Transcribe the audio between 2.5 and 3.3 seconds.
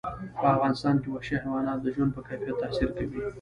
تاثیر کوي.